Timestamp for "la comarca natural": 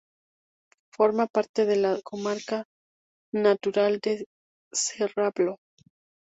1.75-3.99